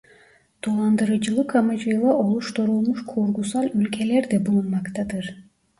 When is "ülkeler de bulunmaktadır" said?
3.73-5.35